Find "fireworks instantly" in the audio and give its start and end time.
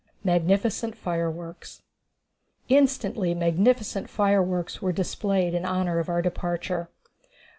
0.97-3.35